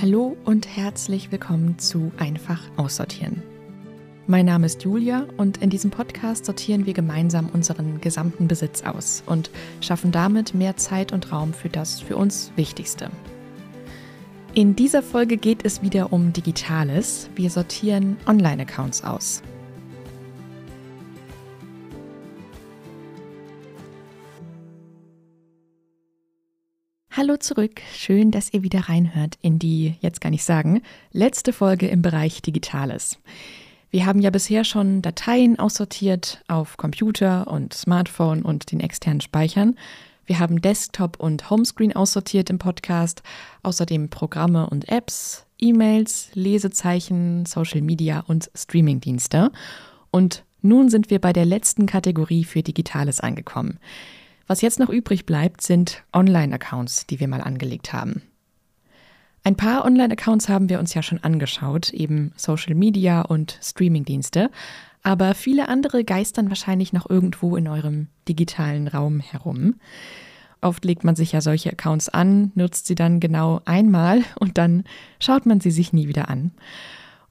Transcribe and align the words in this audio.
Hallo 0.00 0.36
und 0.44 0.76
herzlich 0.76 1.32
willkommen 1.32 1.76
zu 1.80 2.12
Einfach 2.18 2.60
aussortieren. 2.76 3.42
Mein 4.28 4.46
Name 4.46 4.66
ist 4.66 4.84
Julia 4.84 5.26
und 5.38 5.56
in 5.56 5.70
diesem 5.70 5.90
Podcast 5.90 6.44
sortieren 6.44 6.86
wir 6.86 6.92
gemeinsam 6.94 7.48
unseren 7.48 8.00
gesamten 8.00 8.46
Besitz 8.46 8.84
aus 8.84 9.24
und 9.26 9.50
schaffen 9.80 10.12
damit 10.12 10.54
mehr 10.54 10.76
Zeit 10.76 11.12
und 11.12 11.32
Raum 11.32 11.52
für 11.52 11.68
das 11.68 12.00
für 12.00 12.16
uns 12.16 12.52
Wichtigste. 12.54 13.10
In 14.54 14.76
dieser 14.76 15.02
Folge 15.02 15.36
geht 15.36 15.64
es 15.64 15.82
wieder 15.82 16.12
um 16.12 16.32
Digitales. 16.32 17.28
Wir 17.34 17.50
sortieren 17.50 18.18
Online-Accounts 18.24 19.02
aus. 19.02 19.42
Hallo 27.18 27.36
zurück, 27.36 27.80
schön, 27.96 28.30
dass 28.30 28.54
ihr 28.54 28.62
wieder 28.62 28.88
reinhört 28.88 29.38
in 29.42 29.58
die, 29.58 29.96
jetzt 30.02 30.20
kann 30.20 30.32
ich 30.32 30.44
sagen, 30.44 30.82
letzte 31.10 31.52
Folge 31.52 31.88
im 31.88 32.00
Bereich 32.00 32.42
Digitales. 32.42 33.18
Wir 33.90 34.06
haben 34.06 34.20
ja 34.20 34.30
bisher 34.30 34.62
schon 34.62 35.02
Dateien 35.02 35.58
aussortiert 35.58 36.44
auf 36.46 36.76
Computer 36.76 37.48
und 37.48 37.74
Smartphone 37.74 38.42
und 38.42 38.70
den 38.70 38.78
externen 38.78 39.20
Speichern. 39.20 39.76
Wir 40.26 40.38
haben 40.38 40.60
Desktop 40.60 41.18
und 41.18 41.50
Homescreen 41.50 41.92
aussortiert 41.96 42.50
im 42.50 42.60
Podcast, 42.60 43.24
außerdem 43.64 44.10
Programme 44.10 44.70
und 44.70 44.88
Apps, 44.88 45.44
E-Mails, 45.58 46.30
Lesezeichen, 46.34 47.46
Social 47.46 47.80
Media 47.80 48.22
und 48.28 48.48
Streamingdienste. 48.54 49.50
Und 50.12 50.44
nun 50.62 50.88
sind 50.88 51.10
wir 51.10 51.20
bei 51.20 51.32
der 51.32 51.46
letzten 51.46 51.86
Kategorie 51.86 52.44
für 52.44 52.62
Digitales 52.62 53.18
angekommen. 53.18 53.80
Was 54.48 54.62
jetzt 54.62 54.80
noch 54.80 54.88
übrig 54.88 55.26
bleibt, 55.26 55.60
sind 55.60 56.02
Online-Accounts, 56.14 57.06
die 57.06 57.20
wir 57.20 57.28
mal 57.28 57.42
angelegt 57.42 57.92
haben. 57.92 58.22
Ein 59.44 59.56
paar 59.56 59.84
Online-Accounts 59.84 60.48
haben 60.48 60.70
wir 60.70 60.78
uns 60.78 60.94
ja 60.94 61.02
schon 61.02 61.22
angeschaut, 61.22 61.90
eben 61.90 62.32
Social 62.34 62.74
Media 62.74 63.20
und 63.20 63.58
Streaming-Dienste, 63.62 64.50
aber 65.02 65.34
viele 65.34 65.68
andere 65.68 66.02
geistern 66.02 66.48
wahrscheinlich 66.48 66.94
noch 66.94 67.08
irgendwo 67.08 67.56
in 67.56 67.68
eurem 67.68 68.08
digitalen 68.26 68.88
Raum 68.88 69.20
herum. 69.20 69.74
Oft 70.62 70.84
legt 70.84 71.04
man 71.04 71.14
sich 71.14 71.32
ja 71.32 71.42
solche 71.42 71.70
Accounts 71.70 72.08
an, 72.08 72.50
nutzt 72.54 72.86
sie 72.86 72.94
dann 72.94 73.20
genau 73.20 73.60
einmal 73.66 74.24
und 74.40 74.56
dann 74.56 74.84
schaut 75.20 75.44
man 75.44 75.60
sie 75.60 75.70
sich 75.70 75.92
nie 75.92 76.08
wieder 76.08 76.30
an. 76.30 76.52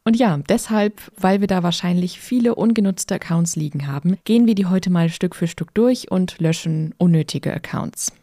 Und 0.07 0.15
ja, 0.15 0.39
deshalb, 0.47 1.01
weil 1.17 1.41
wir 1.41 1.49
da 1.49 1.63
wahrscheinlich 1.63 2.21
viele 2.21 2.55
ungenutzte 2.55 3.15
Accounts 3.15 3.57
liegen 3.57 3.87
haben, 3.87 4.17
gehen 4.23 4.47
wir 4.47 4.55
die 4.55 4.67
heute 4.67 4.89
mal 4.89 5.09
Stück 5.09 5.35
für 5.35 5.47
Stück 5.47 5.73
durch 5.73 6.09
und 6.09 6.39
löschen 6.39 6.95
unnötige 6.97 7.53
Accounts. 7.53 8.13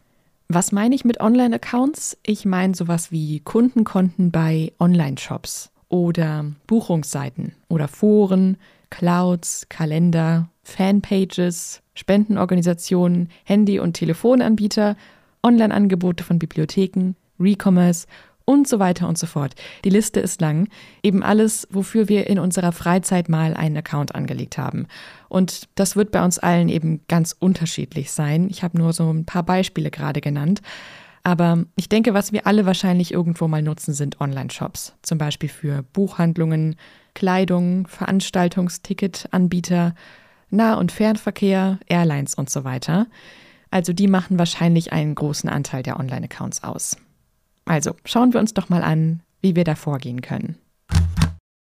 Was 0.49 0.73
meine 0.73 0.95
ich 0.95 1.05
mit 1.05 1.21
Online-Accounts? 1.21 2.17
Ich 2.25 2.47
meine 2.47 2.75
sowas 2.75 3.13
wie 3.13 3.41
Kundenkonten 3.41 4.31
bei 4.31 4.73
Online-Shops 4.81 5.73
oder 5.91 6.47
Buchungsseiten 6.67 7.53
oder 7.69 7.87
Foren, 7.87 8.57
Clouds, 8.89 9.67
Kalender, 9.69 10.49
Fanpages, 10.63 11.83
Spendenorganisationen, 11.93 13.29
Handy- 13.45 13.79
und 13.79 13.93
Telefonanbieter, 13.93 14.97
Online-Angebote 15.43 16.25
von 16.25 16.39
Bibliotheken, 16.39 17.15
Recommerce 17.39 18.07
und 18.45 18.69
so 18.69 18.79
weiter 18.79 19.09
und 19.09 19.19
so 19.19 19.27
fort. 19.27 19.55
Die 19.85 19.91
Liste 19.91 20.21
ist 20.21 20.41
lang. 20.41 20.69
Eben 21.03 21.23
alles, 21.23 21.67
wofür 21.71 22.09
wir 22.09 22.27
in 22.27 22.39
unserer 22.39 22.73
Freizeit 22.73 23.29
mal 23.29 23.55
einen 23.55 23.77
Account 23.77 24.15
angelegt 24.15 24.59
haben. 24.59 24.87
Und 25.29 25.69
das 25.75 25.97
wird 25.97 26.11
bei 26.11 26.25
uns 26.25 26.39
allen 26.39 26.69
eben 26.69 27.01
ganz 27.09 27.35
unterschiedlich 27.39 28.13
sein. 28.13 28.49
Ich 28.51 28.63
habe 28.63 28.79
nur 28.79 28.93
so 28.93 29.11
ein 29.11 29.25
paar 29.25 29.43
Beispiele 29.43 29.91
gerade 29.91 30.21
genannt. 30.21 30.61
Aber 31.23 31.65
ich 31.75 31.89
denke, 31.89 32.13
was 32.13 32.33
wir 32.33 32.47
alle 32.47 32.67
wahrscheinlich 32.67 33.13
irgendwo 33.13 33.49
mal 33.49 33.63
nutzen, 33.63 33.95
sind 33.95 34.21
Online-Shops. 34.21 34.95
Zum 35.01 35.17
Beispiel 35.17 35.49
für 35.49 35.83
Buchhandlungen, 35.83 36.77
Kleidung, 37.15 37.87
Veranstaltungsticket-Anbieter, 37.87 39.95
Nah- 40.51 40.75
und 40.75 40.93
Fernverkehr, 40.93 41.79
Airlines 41.87 42.35
und 42.35 42.51
so 42.51 42.65
weiter. 42.65 43.07
Also 43.71 43.95
die 43.95 44.07
machen 44.07 44.39
wahrscheinlich 44.39 44.93
einen 44.93 45.15
großen 45.15 45.49
Anteil 45.49 45.83
der 45.83 45.99
Online-Accounts 45.99 46.63
aus. 46.63 46.99
Also 47.65 47.95
schauen 48.05 48.33
wir 48.33 48.41
uns 48.41 48.55
doch 48.55 48.69
mal 48.69 48.83
an, 48.83 49.21
wie 49.41 49.57
wir 49.57 49.65
da 49.65 49.75
vorgehen 49.75 50.21
können. 50.21 50.57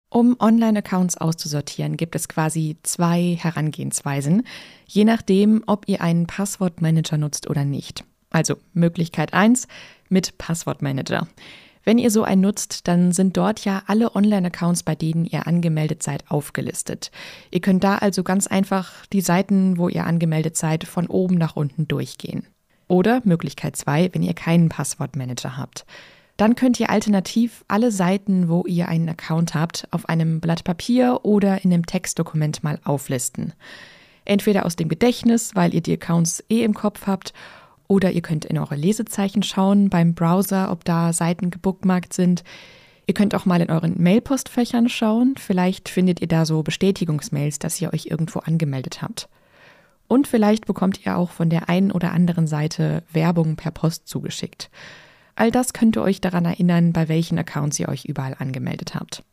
Um 0.10 0.38
Online-Accounts 0.40 1.18
auszusortieren, 1.18 1.98
gibt 1.98 2.16
es 2.16 2.30
quasi 2.30 2.78
zwei 2.84 3.38
Herangehensweisen, 3.38 4.44
je 4.88 5.04
nachdem, 5.04 5.64
ob 5.68 5.90
ihr 5.90 6.00
einen 6.00 6.26
Passwortmanager 6.26 7.18
nutzt 7.18 7.50
oder 7.50 7.66
nicht. 7.66 8.06
Also 8.30 8.56
Möglichkeit 8.74 9.34
1 9.34 9.68
mit 10.08 10.38
Passwortmanager. 10.38 11.28
Wenn 11.84 12.00
ihr 12.00 12.10
so 12.12 12.24
einen 12.24 12.42
nutzt, 12.42 12.88
dann 12.88 13.12
sind 13.12 13.38
dort 13.38 13.64
ja 13.64 13.84
alle 13.88 14.16
Online-Accounts, 14.16 14.84
bei 14.84 14.96
denen 14.96 15.26
ihr 15.26 15.48
angemeldet 15.48 16.02
seid, 16.02 16.30
aufgelistet. 16.32 17.12
Ihr 17.52 17.62
könnt 17.62 17.84
da 17.84 17.98
also 17.98 18.24
ganz 18.24 18.48
einfach 18.48 19.06
die 19.14 19.22
Seiten, 19.22 19.78
wo 19.78 19.88
ihr 19.88 20.06
angemeldet 20.06 20.58
seid, 20.58 20.86
von 20.86 21.08
oben 21.08 21.36
nach 21.36 21.56
unten 21.56 21.88
durchgehen. 21.88 22.48
Oder 22.88 23.22
Möglichkeit 23.24 23.76
2, 23.76 24.10
wenn 24.14 24.24
ihr 24.24 24.34
keinen 24.34 24.70
Passwortmanager 24.70 25.58
habt. 25.58 25.86
Dann 26.38 26.56
könnt 26.56 26.80
ihr 26.80 26.90
alternativ 26.90 27.64
alle 27.68 27.92
Seiten, 27.92 28.50
wo 28.50 28.66
ihr 28.66 28.90
einen 28.90 29.08
Account 29.08 29.56
habt, 29.56 29.88
auf 29.92 30.10
einem 30.10 30.42
Blatt 30.42 30.64
Papier 30.64 31.22
oder 31.24 31.64
in 31.64 31.72
einem 31.72 31.86
Textdokument 31.86 32.64
mal 32.64 32.80
auflisten. 32.84 33.54
Entweder 34.26 34.66
aus 34.66 34.76
dem 34.76 34.90
Gedächtnis, 34.90 35.56
weil 35.56 35.74
ihr 35.74 35.82
die 35.82 35.94
Accounts 35.94 36.44
eh 36.50 36.64
im 36.64 36.74
Kopf 36.74 37.08
habt, 37.08 37.34
oder 37.88 38.12
ihr 38.12 38.22
könnt 38.22 38.46
in 38.46 38.58
eure 38.58 38.76
Lesezeichen 38.76 39.44
schauen 39.44 39.90
beim 39.90 40.16
Browser, 40.16 40.72
ob 40.72 40.84
da 40.86 41.14
Seiten 41.14 41.52
gebookmarkt 41.52 42.14
sind. 42.14 42.44
Ihr 43.06 43.14
könnt 43.14 43.36
auch 43.36 43.46
mal 43.46 43.62
in 43.62 43.70
euren 43.70 44.02
Mailpostfächern 44.02 44.90
schauen. 44.90 45.36
Vielleicht 45.38 45.90
findet 45.90 46.20
ihr 46.20 46.28
da 46.28 46.46
so 46.46 46.64
Bestätigungsmails, 46.64 47.60
dass 47.60 47.80
ihr 47.80 47.94
euch 47.94 48.08
irgendwo 48.08 48.40
angemeldet 48.40 49.04
habt. 49.04 49.30
Und 50.08 50.28
vielleicht 50.28 50.66
bekommt 50.66 51.06
ihr 51.06 51.18
auch 51.18 51.32
von 51.32 51.50
der 51.50 51.70
einen 51.70 51.92
oder 51.92 52.12
anderen 52.12 52.48
Seite 52.48 53.04
Werbung 53.12 53.56
per 53.56 53.72
Post 53.72 54.08
zugeschickt. 54.08 54.70
All 55.36 55.52
das 55.52 55.74
könnt 55.74 55.98
ihr 55.98 56.02
euch 56.02 56.22
daran 56.22 56.46
erinnern, 56.46 56.94
bei 56.94 57.10
welchen 57.10 57.38
Accounts 57.38 57.80
ihr 57.80 57.90
euch 57.90 58.06
überall 58.06 58.36
angemeldet 58.38 58.96
habt. 58.96 59.24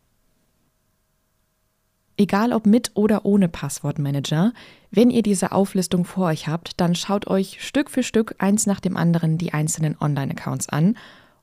Egal 2.17 2.53
ob 2.53 2.67
mit 2.67 2.93
oder 2.95 3.25
ohne 3.25 3.49
Passwortmanager, 3.49 4.53
wenn 4.91 5.11
ihr 5.11 5.23
diese 5.23 5.53
Auflistung 5.53 6.05
vor 6.05 6.27
euch 6.27 6.47
habt, 6.47 6.81
dann 6.81 6.95
schaut 6.95 7.27
euch 7.27 7.67
Stück 7.67 7.91
für 7.91 8.03
Stück 8.03 8.37
eins 8.39 8.67
nach 8.67 8.81
dem 8.81 8.97
anderen 8.97 9.39
die 9.39 9.55
einzelnen 9.55 9.97
Online-Accounts 9.99 10.69
an 10.69 10.97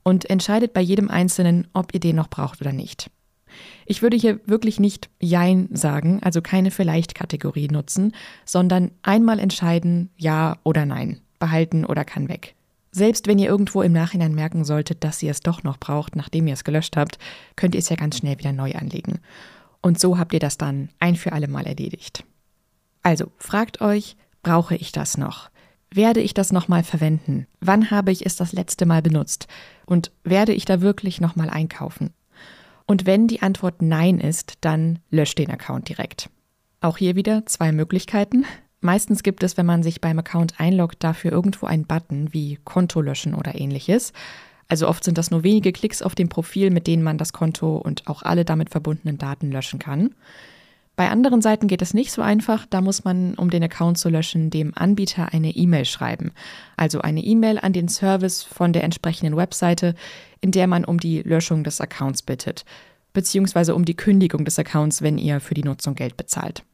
und 0.03 0.29
entscheidet 0.29 0.73
bei 0.73 0.81
jedem 0.81 1.09
einzelnen, 1.09 1.67
ob 1.73 1.93
ihr 1.93 1.99
den 1.99 2.15
noch 2.15 2.29
braucht 2.29 2.61
oder 2.61 2.71
nicht. 2.71 3.09
Ich 3.85 4.01
würde 4.01 4.17
hier 4.17 4.39
wirklich 4.45 4.79
nicht 4.79 5.09
Jein 5.19 5.69
sagen, 5.71 6.19
also 6.21 6.41
keine 6.41 6.71
Vielleicht-Kategorie 6.71 7.67
nutzen, 7.67 8.13
sondern 8.45 8.91
einmal 9.01 9.39
entscheiden 9.39 10.09
Ja 10.17 10.57
oder 10.63 10.85
Nein, 10.85 11.19
behalten 11.39 11.85
oder 11.85 12.05
kann 12.05 12.29
weg. 12.29 12.55
Selbst 12.91 13.27
wenn 13.27 13.39
ihr 13.39 13.49
irgendwo 13.49 13.81
im 13.81 13.93
Nachhinein 13.93 14.33
merken 14.33 14.65
solltet, 14.65 15.03
dass 15.03 15.21
ihr 15.21 15.31
es 15.31 15.41
doch 15.41 15.63
noch 15.63 15.77
braucht, 15.77 16.15
nachdem 16.15 16.47
ihr 16.47 16.53
es 16.53 16.63
gelöscht 16.63 16.97
habt, 16.97 17.19
könnt 17.55 17.75
ihr 17.75 17.79
es 17.79 17.89
ja 17.89 17.95
ganz 17.95 18.17
schnell 18.17 18.39
wieder 18.39 18.51
neu 18.51 18.73
anlegen. 18.73 19.19
Und 19.81 19.99
so 19.99 20.17
habt 20.17 20.33
ihr 20.33 20.39
das 20.39 20.57
dann 20.57 20.89
ein 20.99 21.15
für 21.15 21.31
alle 21.31 21.47
Mal 21.47 21.67
erledigt. 21.67 22.23
Also 23.03 23.31
fragt 23.37 23.81
euch, 23.81 24.17
brauche 24.41 24.75
ich 24.75 24.91
das 24.91 25.17
noch? 25.17 25.49
Werde 25.91 26.19
ich 26.19 26.33
das 26.33 26.51
nochmal 26.51 26.83
verwenden? 26.83 27.47
Wann 27.61 27.89
habe 27.89 28.11
ich 28.11 28.25
es 28.25 28.35
das 28.35 28.53
letzte 28.53 28.85
Mal 28.85 29.01
benutzt? 29.01 29.47
Und 29.85 30.11
werde 30.23 30.53
ich 30.53 30.65
da 30.65 30.81
wirklich 30.81 31.19
nochmal 31.21 31.49
einkaufen? 31.49 32.11
Und 32.89 33.05
wenn 33.05 33.27
die 33.27 33.43
Antwort 33.43 33.83
Nein 33.83 34.19
ist, 34.19 34.53
dann 34.61 34.97
löscht 35.11 35.37
den 35.37 35.51
Account 35.51 35.89
direkt. 35.89 36.31
Auch 36.81 36.97
hier 36.97 37.15
wieder 37.15 37.45
zwei 37.45 37.71
Möglichkeiten. 37.71 38.45
Meistens 38.81 39.21
gibt 39.21 39.43
es, 39.43 39.57
wenn 39.57 39.67
man 39.67 39.83
sich 39.83 40.01
beim 40.01 40.17
Account 40.17 40.59
einloggt, 40.59 41.03
dafür 41.03 41.31
irgendwo 41.31 41.67
einen 41.67 41.85
Button 41.85 42.33
wie 42.33 42.57
Konto 42.63 43.01
löschen 43.01 43.35
oder 43.35 43.53
ähnliches. 43.53 44.11
Also 44.69 44.87
oft 44.87 45.03
sind 45.03 45.19
das 45.19 45.29
nur 45.29 45.43
wenige 45.43 45.71
Klicks 45.71 46.01
auf 46.01 46.15
dem 46.15 46.29
Profil, 46.29 46.71
mit 46.71 46.87
denen 46.87 47.03
man 47.03 47.19
das 47.19 47.31
Konto 47.31 47.77
und 47.77 48.07
auch 48.07 48.23
alle 48.23 48.43
damit 48.43 48.71
verbundenen 48.71 49.19
Daten 49.19 49.51
löschen 49.51 49.77
kann. 49.77 50.15
Bei 50.99 51.11
anderen 51.11 51.41
Seiten 51.41 51.69
geht 51.69 51.81
es 51.81 51.93
nicht 51.93 52.11
so 52.11 52.21
einfach. 52.21 52.65
Da 52.69 52.81
muss 52.81 53.05
man, 53.05 53.33
um 53.35 53.49
den 53.49 53.63
Account 53.63 53.97
zu 53.97 54.09
löschen, 54.09 54.49
dem 54.49 54.73
Anbieter 54.75 55.31
eine 55.31 55.51
E-Mail 55.51 55.85
schreiben. 55.85 56.33
Also 56.75 56.99
eine 56.99 57.23
E-Mail 57.23 57.57
an 57.57 57.71
den 57.71 57.87
Service 57.87 58.43
von 58.43 58.73
der 58.73 58.83
entsprechenden 58.83 59.37
Webseite, 59.37 59.95
in 60.41 60.51
der 60.51 60.67
man 60.67 60.83
um 60.83 60.99
die 60.99 61.21
Löschung 61.21 61.63
des 61.63 61.79
Accounts 61.79 62.21
bittet, 62.21 62.65
beziehungsweise 63.13 63.75
um 63.75 63.85
die 63.85 63.95
Kündigung 63.95 64.43
des 64.43 64.59
Accounts, 64.59 65.01
wenn 65.01 65.17
ihr 65.17 65.39
für 65.39 65.53
die 65.53 65.63
Nutzung 65.63 65.95
Geld 65.95 66.17
bezahlt. 66.17 66.65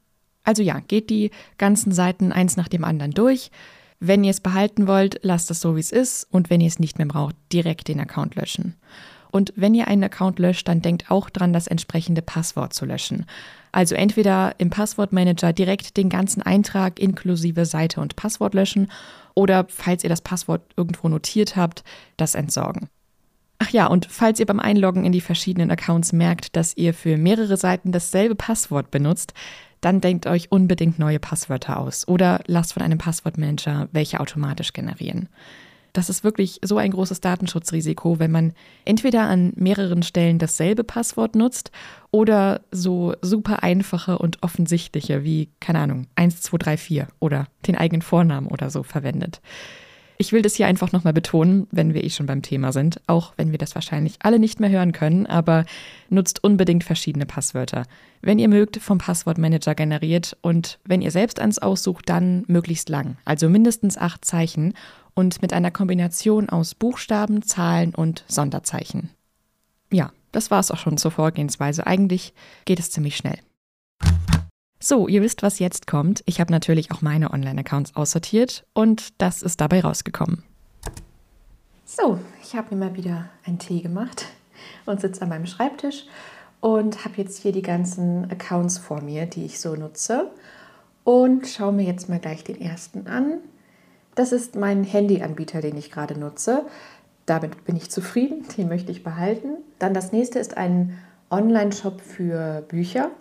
Also 0.44 0.63
ja, 0.63 0.80
geht 0.80 1.12
die 1.12 1.30
ganzen 1.60 1.92
Seiten 1.92 2.31
eins 2.31 2.57
nach 2.57 2.68
dem 2.68 2.83
anderen 2.83 3.12
durch. 3.12 3.51
Wenn 4.00 4.24
ihr 4.24 4.31
es 4.31 4.42
behalten 4.42 4.88
wollt, 4.88 5.19
lasst 5.21 5.51
es 5.51 5.62
so, 5.62 5.75
wie 5.75 5.81
es 5.81 5.92
ist 5.92 6.25
und 6.31 6.50
wenn 6.50 6.62
ihr 6.62 6.68
es 6.68 6.80
nicht 6.80 6.98
mehr 6.98 7.06
braucht, 7.06 7.36
direkt 7.54 7.89
den 7.89 8.00
Account 8.00 8.33
löschen. 8.33 8.74
Und 9.35 9.51
wenn 9.57 9.73
ihr 9.73 9.89
einen 9.89 10.05
Account 10.05 10.39
löscht, 10.39 10.65
dann 10.69 10.81
denkt 10.81 11.11
auch 11.11 11.29
dran, 11.29 11.51
das 11.51 11.67
entsprechende 11.67 12.21
Passwort 12.21 12.73
zu 12.73 12.85
löschen. 12.85 13.25
Also 13.73 13.93
entweder 13.93 14.55
im 14.59 14.69
Passwortmanager 14.69 15.51
direkt 15.51 15.97
den 15.97 16.07
ganzen 16.07 16.41
Eintrag 16.41 17.01
inklusive 17.01 17.65
Seite 17.65 17.99
und 17.99 18.15
Passwort 18.15 18.53
löschen 18.53 18.89
oder 19.33 19.65
falls 19.67 20.05
ihr 20.05 20.09
das 20.09 20.21
Passwort 20.21 20.61
irgendwo 20.77 21.09
notiert 21.09 21.57
habt, 21.57 21.83
das 22.15 22.33
entsorgen. 22.33 22.87
Ach 23.59 23.71
ja, 23.71 23.87
und 23.87 24.05
falls 24.09 24.39
ihr 24.39 24.45
beim 24.45 24.61
Einloggen 24.61 25.03
in 25.03 25.11
die 25.11 25.19
verschiedenen 25.19 25.69
Accounts 25.69 26.13
merkt, 26.13 26.55
dass 26.55 26.77
ihr 26.77 26.93
für 26.93 27.17
mehrere 27.17 27.57
Seiten 27.57 27.91
dasselbe 27.91 28.35
Passwort 28.35 28.89
benutzt, 28.89 29.33
dann 29.81 29.99
denkt 29.99 30.27
euch 30.27 30.49
unbedingt 30.49 30.97
neue 30.97 31.19
Passwörter 31.19 31.77
aus 31.77 32.07
oder 32.07 32.39
lasst 32.47 32.71
von 32.71 32.83
einem 32.83 32.99
Passwortmanager 32.99 33.89
welche 33.91 34.21
automatisch 34.21 34.71
generieren. 34.71 35.27
Das 35.95 36.09
ist 36.09 36.25
wirklich 36.25 36.59
so 36.62 36.77
ein 36.77 36.92
großes 36.92 37.21
Datenschutzrisiko, 37.21 38.19
wenn 38.19 38.30
man 38.30 38.51
entweder 38.83 39.21
an 39.21 39.53
mehreren 39.56 40.03
Stellen 40.03 40.39
dasselbe 40.39 40.83
Passwort 40.83 41.36
nutzt 41.36 41.71
oder 42.12 42.59
so 42.69 43.13
super 43.21 43.63
einfache 43.63 44.18
und 44.18 44.44
offensichtliche 44.44 45.24
wie, 45.24 45.51
keine 45.62 45.80
Ahnung, 45.80 46.07
1234 46.15 47.06
oder 47.21 47.47
den 47.65 47.77
eigenen 47.77 48.01
Vornamen 48.01 48.47
oder 48.47 48.69
so 48.69 48.83
verwendet. 48.83 49.39
Ich 50.18 50.33
will 50.33 50.42
das 50.42 50.56
hier 50.56 50.68
einfach 50.68 50.92
nochmal 50.92 51.13
betonen, 51.13 51.68
wenn 51.71 51.94
wir 51.94 52.03
eh 52.03 52.09
schon 52.09 52.25
beim 52.25 52.42
Thema 52.42 52.74
sind, 52.74 53.00
auch 53.07 53.33
wenn 53.38 53.51
wir 53.51 53.57
das 53.57 53.75
wahrscheinlich 53.75 54.15
alle 54.19 54.39
nicht 54.39 54.59
mehr 54.59 54.69
hören 54.69 54.92
können, 54.92 55.25
aber 55.25 55.65
nutzt 56.09 56.44
unbedingt 56.44 56.83
verschiedene 56.83 57.25
Passwörter. 57.25 57.83
Wenn 58.21 58.39
ihr 58.39 58.50
mögt, 58.50 58.77
vom 58.77 58.97
Passwortmanager 58.97 59.75
generiert 59.75 60.36
und 60.42 60.80
wenn 60.86 61.01
ihr 61.01 61.12
selbst 61.12 61.39
eins 61.39 61.59
aussucht, 61.59 62.09
dann 62.09 62.44
möglichst 62.47 62.89
lang, 62.89 63.18
also 63.24 63.50
mindestens 63.50 63.97
acht 63.97 64.25
Zeichen 64.25 64.74
und 65.15 65.41
mit 65.41 65.53
einer 65.53 65.71
Kombination 65.71 66.50
aus 66.50 66.75
Buchstaben, 66.75 67.41
Zahlen 67.41 67.95
und 67.95 68.23
Sonderzeichen. 68.27 69.09
Ja, 69.91 70.12
das 70.31 70.51
war 70.51 70.59
es 70.59 70.69
auch 70.69 70.77
schon 70.77 70.97
zur 70.97 71.12
Vorgehensweise. 71.12 71.88
Eigentlich 71.88 72.33
geht 72.65 72.79
es 72.79 72.91
ziemlich 72.91 73.17
schnell. 73.17 73.39
So, 74.79 75.07
ihr 75.07 75.21
wisst, 75.21 75.41
was 75.41 75.57
jetzt 75.57 75.88
kommt. 75.88 76.21
Ich 76.25 76.39
habe 76.39 76.51
natürlich 76.51 76.91
auch 76.91 77.01
meine 77.01 77.31
Online-Accounts 77.31 77.95
aussortiert 77.95 78.65
und 78.73 79.19
das 79.19 79.41
ist 79.41 79.62
dabei 79.62 79.81
rausgekommen. 79.81 80.44
So, 81.85 82.19
ich 82.44 82.56
habe 82.56 82.75
mir 82.75 82.85
mal 82.85 82.95
wieder 82.95 83.29
einen 83.45 83.57
Tee 83.57 83.81
gemacht 83.81 84.25
und 84.85 85.00
sitze 85.00 85.21
an 85.21 85.29
meinem 85.29 85.45
Schreibtisch 85.45 86.06
und 86.59 87.06
habe 87.06 87.15
jetzt 87.18 87.41
hier 87.41 87.51
die 87.51 87.61
ganzen 87.61 88.29
Accounts 88.29 88.77
vor 88.77 89.01
mir, 89.01 89.27
die 89.27 89.45
ich 89.45 89.59
so 89.59 89.75
nutze. 89.75 90.31
Und 91.03 91.47
schaue 91.47 91.71
mir 91.71 91.85
jetzt 91.85 92.09
mal 92.09 92.19
gleich 92.19 92.44
den 92.44 92.59
ersten 92.59 93.07
an. 93.07 93.39
Das 94.15 94.31
ist 94.31 94.56
mein 94.56 94.83
Handyanbieter, 94.83 95.62
den 95.62 95.77
ich 95.77 95.91
gerade 95.91 96.17
nutze. 96.17 96.65
Damit 97.25 97.65
bin 97.65 97.75
ich 97.75 97.91
zufrieden, 97.91 98.45
den 98.57 98.67
möchte 98.67 98.91
ich 98.91 99.03
behalten. 99.03 99.57
Dann 99.79 99.94
das 99.94 100.12
nächste 100.12 100.39
ist 100.39 100.57
ein 100.57 100.97
Online-Shop 101.29 102.01
für 102.01 102.63
Bücher 102.67 103.12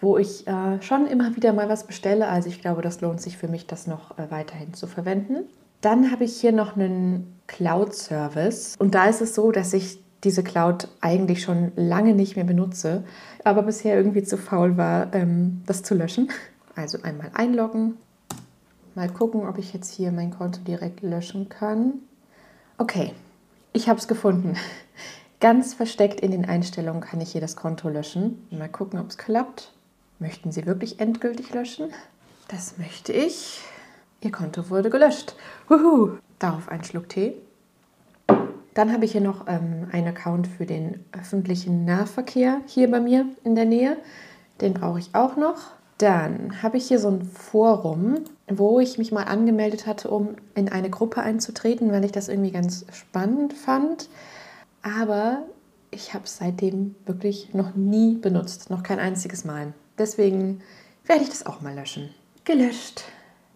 wo 0.00 0.18
ich 0.18 0.46
äh, 0.46 0.80
schon 0.82 1.06
immer 1.06 1.34
wieder 1.36 1.52
mal 1.52 1.68
was 1.68 1.86
bestelle. 1.86 2.28
Also 2.28 2.48
ich 2.48 2.60
glaube, 2.60 2.82
das 2.82 3.00
lohnt 3.00 3.20
sich 3.20 3.36
für 3.36 3.48
mich, 3.48 3.66
das 3.66 3.86
noch 3.86 4.18
äh, 4.18 4.30
weiterhin 4.30 4.74
zu 4.74 4.86
verwenden. 4.86 5.44
Dann 5.80 6.10
habe 6.10 6.24
ich 6.24 6.36
hier 6.36 6.52
noch 6.52 6.76
einen 6.76 7.40
Cloud-Service 7.46 8.76
und 8.78 8.94
da 8.94 9.06
ist 9.06 9.20
es 9.20 9.34
so, 9.34 9.52
dass 9.52 9.72
ich 9.72 10.00
diese 10.24 10.42
Cloud 10.42 10.88
eigentlich 11.00 11.42
schon 11.42 11.72
lange 11.76 12.14
nicht 12.14 12.36
mehr 12.36 12.44
benutze, 12.44 13.04
aber 13.44 13.62
bisher 13.62 13.96
irgendwie 13.96 14.22
zu 14.22 14.36
faul 14.36 14.76
war, 14.76 15.14
ähm, 15.14 15.62
das 15.66 15.82
zu 15.82 15.94
löschen. 15.94 16.30
Also 16.74 16.98
einmal 17.02 17.30
einloggen, 17.32 17.96
mal 18.96 19.08
gucken, 19.08 19.46
ob 19.46 19.58
ich 19.58 19.72
jetzt 19.72 19.92
hier 19.92 20.10
mein 20.10 20.32
Konto 20.32 20.60
direkt 20.62 21.02
löschen 21.02 21.48
kann. 21.48 22.00
Okay, 22.78 23.12
ich 23.72 23.88
habe 23.88 24.00
es 24.00 24.08
gefunden. 24.08 24.56
Ganz 25.40 25.74
versteckt 25.74 26.20
in 26.20 26.30
den 26.30 26.46
Einstellungen 26.46 27.02
kann 27.02 27.20
ich 27.20 27.32
hier 27.32 27.42
das 27.42 27.56
Konto 27.56 27.90
löschen. 27.90 28.48
Mal 28.50 28.70
gucken, 28.70 28.98
ob 28.98 29.10
es 29.10 29.18
klappt. 29.18 29.72
Möchten 30.18 30.50
Sie 30.50 30.64
wirklich 30.64 30.98
endgültig 30.98 31.52
löschen? 31.52 31.90
Das 32.48 32.78
möchte 32.78 33.12
ich. 33.12 33.60
Ihr 34.22 34.32
Konto 34.32 34.70
wurde 34.70 34.88
gelöscht. 34.88 35.36
Huhu. 35.68 36.16
Darauf 36.38 36.68
einen 36.70 36.84
Schluck 36.84 37.10
Tee. 37.10 37.34
Dann 38.72 38.92
habe 38.92 39.04
ich 39.04 39.12
hier 39.12 39.20
noch 39.20 39.46
ähm, 39.46 39.88
einen 39.92 40.08
Account 40.08 40.46
für 40.46 40.64
den 40.64 41.04
öffentlichen 41.12 41.84
Nahverkehr 41.84 42.62
hier 42.66 42.90
bei 42.90 43.00
mir 43.00 43.26
in 43.44 43.54
der 43.54 43.66
Nähe. 43.66 43.98
Den 44.62 44.72
brauche 44.72 44.98
ich 44.98 45.14
auch 45.14 45.36
noch. 45.36 45.75
Dann 45.98 46.62
habe 46.62 46.76
ich 46.76 46.88
hier 46.88 46.98
so 46.98 47.08
ein 47.08 47.22
Forum, 47.22 48.24
wo 48.48 48.80
ich 48.80 48.98
mich 48.98 49.12
mal 49.12 49.24
angemeldet 49.24 49.86
hatte, 49.86 50.10
um 50.10 50.36
in 50.54 50.68
eine 50.68 50.90
Gruppe 50.90 51.22
einzutreten, 51.22 51.90
weil 51.90 52.04
ich 52.04 52.12
das 52.12 52.28
irgendwie 52.28 52.50
ganz 52.50 52.84
spannend 52.92 53.54
fand. 53.54 54.08
Aber 54.82 55.44
ich 55.90 56.12
habe 56.12 56.24
es 56.24 56.36
seitdem 56.36 56.94
wirklich 57.06 57.54
noch 57.54 57.74
nie 57.74 58.16
benutzt, 58.16 58.68
noch 58.68 58.82
kein 58.82 58.98
einziges 58.98 59.44
Mal. 59.44 59.72
Deswegen 59.98 60.60
werde 61.06 61.22
ich 61.22 61.30
das 61.30 61.46
auch 61.46 61.62
mal 61.62 61.74
löschen. 61.74 62.10
Gelöscht. 62.44 63.04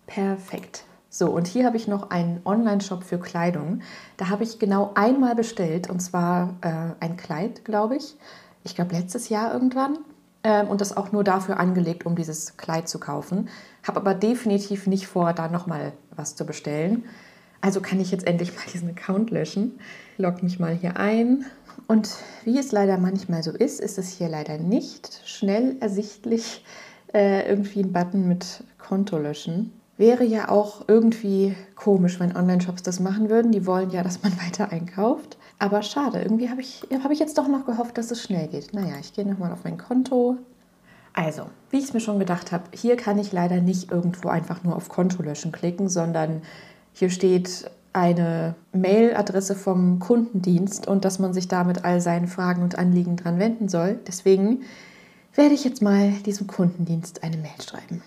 Perfekt. 0.06 0.84
So, 1.10 1.30
und 1.30 1.46
hier 1.46 1.66
habe 1.66 1.76
ich 1.76 1.88
noch 1.88 2.10
einen 2.10 2.40
Online-Shop 2.44 3.02
für 3.02 3.18
Kleidung. 3.18 3.82
Da 4.16 4.28
habe 4.28 4.44
ich 4.44 4.58
genau 4.58 4.92
einmal 4.94 5.34
bestellt, 5.34 5.90
und 5.90 6.00
zwar 6.00 6.54
äh, 6.62 6.94
ein 7.00 7.16
Kleid, 7.16 7.64
glaube 7.64 7.96
ich. 7.96 8.16
Ich 8.62 8.74
glaube 8.74 8.94
letztes 8.94 9.28
Jahr 9.28 9.52
irgendwann. 9.52 9.98
Ähm, 10.42 10.68
und 10.68 10.80
das 10.80 10.96
auch 10.96 11.12
nur 11.12 11.24
dafür 11.24 11.60
angelegt, 11.60 12.06
um 12.06 12.16
dieses 12.16 12.56
Kleid 12.56 12.88
zu 12.88 12.98
kaufen. 12.98 13.48
Habe 13.86 14.00
aber 14.00 14.14
definitiv 14.14 14.86
nicht 14.86 15.06
vor, 15.06 15.32
da 15.32 15.48
nochmal 15.48 15.92
was 16.16 16.34
zu 16.34 16.46
bestellen. 16.46 17.04
Also 17.60 17.80
kann 17.80 18.00
ich 18.00 18.10
jetzt 18.10 18.26
endlich 18.26 18.54
mal 18.56 18.64
diesen 18.72 18.90
Account 18.90 19.30
löschen. 19.30 19.78
Log 20.16 20.42
mich 20.42 20.58
mal 20.58 20.74
hier 20.74 20.96
ein. 20.96 21.44
Und 21.86 22.10
wie 22.44 22.58
es 22.58 22.72
leider 22.72 22.98
manchmal 22.98 23.42
so 23.42 23.50
ist, 23.50 23.80
ist 23.80 23.98
es 23.98 24.08
hier 24.10 24.28
leider 24.28 24.58
nicht 24.58 25.20
schnell 25.24 25.76
ersichtlich 25.80 26.64
äh, 27.12 27.48
irgendwie 27.48 27.82
ein 27.82 27.92
Button 27.92 28.28
mit 28.28 28.64
Konto 28.78 29.18
löschen. 29.18 29.72
Wäre 29.96 30.24
ja 30.24 30.48
auch 30.48 30.84
irgendwie 30.88 31.54
komisch, 31.74 32.18
wenn 32.18 32.34
Online-Shops 32.34 32.82
das 32.82 33.00
machen 33.00 33.28
würden. 33.28 33.52
Die 33.52 33.66
wollen 33.66 33.90
ja, 33.90 34.02
dass 34.02 34.22
man 34.22 34.32
weiter 34.46 34.72
einkauft. 34.72 35.36
Aber 35.60 35.82
schade, 35.82 36.22
irgendwie 36.22 36.48
habe 36.48 36.62
ich, 36.62 36.86
hab 37.04 37.10
ich 37.10 37.18
jetzt 37.18 37.36
doch 37.36 37.46
noch 37.46 37.66
gehofft, 37.66 37.98
dass 37.98 38.10
es 38.10 38.22
schnell 38.22 38.48
geht. 38.48 38.72
Naja, 38.72 38.94
ich 38.98 39.12
gehe 39.12 39.28
nochmal 39.28 39.52
auf 39.52 39.62
mein 39.62 39.76
Konto. 39.76 40.38
Also, 41.12 41.50
wie 41.68 41.76
ich 41.76 41.84
es 41.84 41.92
mir 41.92 42.00
schon 42.00 42.18
gedacht 42.18 42.50
habe, 42.50 42.64
hier 42.74 42.96
kann 42.96 43.18
ich 43.18 43.30
leider 43.30 43.60
nicht 43.60 43.92
irgendwo 43.92 44.30
einfach 44.30 44.64
nur 44.64 44.74
auf 44.74 44.88
Konto 44.88 45.22
löschen 45.22 45.52
klicken, 45.52 45.90
sondern 45.90 46.40
hier 46.94 47.10
steht 47.10 47.70
eine 47.92 48.54
Mailadresse 48.72 49.54
vom 49.54 49.98
Kundendienst 49.98 50.88
und 50.88 51.04
dass 51.04 51.18
man 51.18 51.34
sich 51.34 51.46
da 51.46 51.64
mit 51.64 51.84
all 51.84 52.00
seinen 52.00 52.26
Fragen 52.26 52.62
und 52.62 52.78
Anliegen 52.78 53.16
dran 53.16 53.38
wenden 53.38 53.68
soll. 53.68 53.98
Deswegen 54.06 54.62
werde 55.34 55.54
ich 55.54 55.64
jetzt 55.64 55.82
mal 55.82 56.12
diesem 56.24 56.46
Kundendienst 56.46 57.22
eine 57.22 57.36
Mail 57.36 57.60
schreiben. 57.62 58.02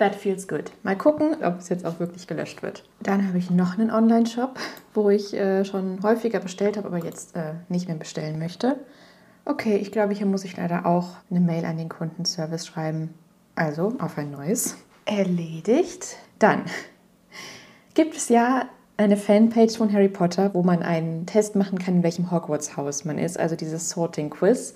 That 0.00 0.16
feels 0.16 0.48
good. 0.48 0.72
Mal 0.82 0.96
gucken, 0.96 1.36
ob 1.42 1.60
es 1.60 1.68
jetzt 1.68 1.86
auch 1.86 2.00
wirklich 2.00 2.26
gelöscht 2.26 2.62
wird. 2.62 2.84
Dann 3.00 3.26
habe 3.28 3.38
ich 3.38 3.50
noch 3.50 3.78
einen 3.78 3.90
Online-Shop, 3.90 4.58
wo 4.94 5.10
ich 5.10 5.32
äh, 5.34 5.64
schon 5.64 6.02
häufiger 6.02 6.40
bestellt 6.40 6.76
habe, 6.76 6.88
aber 6.88 7.04
jetzt 7.04 7.36
äh, 7.36 7.54
nicht 7.68 7.86
mehr 7.86 7.96
bestellen 7.96 8.38
möchte. 8.38 8.80
Okay, 9.44 9.76
ich 9.76 9.92
glaube, 9.92 10.14
hier 10.14 10.26
muss 10.26 10.44
ich 10.44 10.56
leider 10.56 10.86
auch 10.86 11.10
eine 11.30 11.40
Mail 11.40 11.64
an 11.64 11.76
den 11.76 11.88
Kundenservice 11.88 12.66
schreiben. 12.66 13.14
Also 13.54 13.94
auf 13.98 14.18
ein 14.18 14.30
neues. 14.30 14.76
Erledigt. 15.04 16.16
Dann 16.38 16.64
gibt 17.94 18.16
es 18.16 18.28
ja 18.28 18.68
eine 18.96 19.16
Fanpage 19.16 19.76
von 19.76 19.92
Harry 19.92 20.08
Potter, 20.08 20.52
wo 20.54 20.62
man 20.62 20.82
einen 20.82 21.26
Test 21.26 21.56
machen 21.56 21.78
kann, 21.78 21.96
in 21.96 22.02
welchem 22.02 22.30
Hogwarts-Haus 22.30 23.04
man 23.04 23.18
ist, 23.18 23.38
also 23.38 23.56
dieses 23.56 23.90
Sorting-Quiz. 23.90 24.74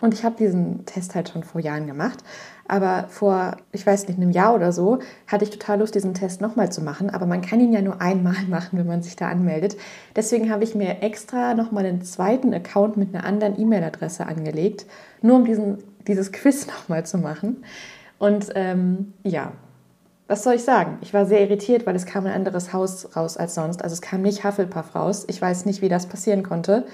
Und 0.00 0.14
ich 0.14 0.24
habe 0.24 0.36
diesen 0.36 0.84
Test 0.86 1.14
halt 1.14 1.28
schon 1.28 1.44
vor 1.44 1.60
Jahren 1.60 1.86
gemacht. 1.86 2.24
Aber 2.70 3.06
vor, 3.08 3.56
ich 3.72 3.84
weiß 3.84 4.06
nicht, 4.06 4.16
einem 4.16 4.30
Jahr 4.30 4.54
oder 4.54 4.70
so, 4.70 5.00
hatte 5.26 5.42
ich 5.42 5.50
total 5.50 5.80
Lust, 5.80 5.96
diesen 5.96 6.14
Test 6.14 6.40
nochmal 6.40 6.70
zu 6.70 6.82
machen. 6.82 7.10
Aber 7.10 7.26
man 7.26 7.40
kann 7.40 7.58
ihn 7.58 7.72
ja 7.72 7.82
nur 7.82 8.00
einmal 8.00 8.44
machen, 8.48 8.78
wenn 8.78 8.86
man 8.86 9.02
sich 9.02 9.16
da 9.16 9.28
anmeldet. 9.28 9.76
Deswegen 10.14 10.52
habe 10.52 10.62
ich 10.62 10.76
mir 10.76 11.02
extra 11.02 11.54
nochmal 11.54 11.84
einen 11.84 12.02
zweiten 12.02 12.54
Account 12.54 12.96
mit 12.96 13.12
einer 13.12 13.24
anderen 13.24 13.60
E-Mail-Adresse 13.60 14.24
angelegt, 14.24 14.86
nur 15.20 15.34
um 15.34 15.44
diesen, 15.44 15.78
dieses 16.06 16.30
Quiz 16.30 16.66
nochmal 16.68 17.04
zu 17.04 17.18
machen. 17.18 17.64
Und 18.20 18.50
ähm, 18.54 19.14
ja, 19.24 19.50
was 20.28 20.44
soll 20.44 20.54
ich 20.54 20.62
sagen? 20.62 20.98
Ich 21.00 21.12
war 21.12 21.26
sehr 21.26 21.40
irritiert, 21.40 21.86
weil 21.86 21.96
es 21.96 22.06
kam 22.06 22.24
ein 22.26 22.32
anderes 22.32 22.72
Haus 22.72 23.16
raus 23.16 23.36
als 23.36 23.56
sonst. 23.56 23.82
Also 23.82 23.94
es 23.94 24.00
kam 24.00 24.22
nicht 24.22 24.44
Hufflepuff 24.44 24.94
raus. 24.94 25.24
Ich 25.26 25.42
weiß 25.42 25.66
nicht, 25.66 25.82
wie 25.82 25.88
das 25.88 26.06
passieren 26.06 26.44
konnte. 26.44 26.86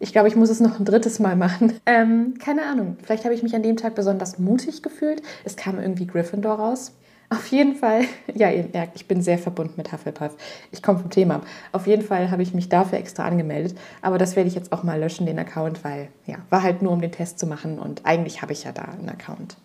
Ich 0.00 0.12
glaube, 0.12 0.28
ich 0.28 0.36
muss 0.36 0.50
es 0.50 0.60
noch 0.60 0.78
ein 0.78 0.84
drittes 0.84 1.18
Mal 1.18 1.36
machen. 1.36 1.74
Ähm, 1.86 2.34
keine 2.38 2.62
Ahnung. 2.62 2.96
Vielleicht 3.02 3.24
habe 3.24 3.34
ich 3.34 3.42
mich 3.42 3.54
an 3.54 3.62
dem 3.62 3.76
Tag 3.76 3.94
besonders 3.94 4.38
mutig 4.38 4.82
gefühlt. 4.82 5.22
Es 5.44 5.56
kam 5.56 5.78
irgendwie 5.78 6.06
Gryffindor 6.06 6.54
raus. 6.58 6.92
Auf 7.30 7.46
jeden 7.48 7.74
Fall, 7.74 8.02
ja, 8.34 8.50
ihr 8.50 8.68
merkt, 8.72 8.96
ich 8.96 9.06
bin 9.06 9.22
sehr 9.22 9.38
verbunden 9.38 9.74
mit 9.76 9.92
Hufflepuff. 9.92 10.36
Ich 10.70 10.82
komme 10.82 10.98
vom 10.98 11.10
Thema. 11.10 11.42
Auf 11.72 11.86
jeden 11.86 12.02
Fall 12.02 12.30
habe 12.30 12.42
ich 12.42 12.54
mich 12.54 12.68
dafür 12.68 12.98
extra 12.98 13.24
angemeldet. 13.24 13.76
Aber 14.02 14.18
das 14.18 14.36
werde 14.36 14.48
ich 14.48 14.54
jetzt 14.54 14.72
auch 14.72 14.82
mal 14.82 14.98
löschen, 14.98 15.26
den 15.26 15.38
Account, 15.38 15.84
weil, 15.84 16.08
ja, 16.26 16.36
war 16.50 16.62
halt 16.62 16.82
nur, 16.82 16.92
um 16.92 17.00
den 17.00 17.12
Test 17.12 17.38
zu 17.38 17.46
machen. 17.46 17.78
Und 17.78 18.04
eigentlich 18.04 18.42
habe 18.42 18.52
ich 18.52 18.64
ja 18.64 18.72
da 18.72 18.82
einen 18.82 19.08
Account. 19.08 19.56